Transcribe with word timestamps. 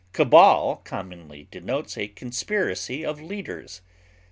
Cabal 0.13 0.77
commonly 0.83 1.47
denotes 1.51 1.95
a 1.95 2.07
conspiracy 2.07 3.05
of 3.05 3.21
leaders. 3.21 3.81